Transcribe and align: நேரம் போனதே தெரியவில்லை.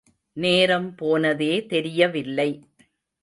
நேரம் 0.37 0.95
போனதே 0.95 1.65
தெரியவில்லை. 1.65 2.49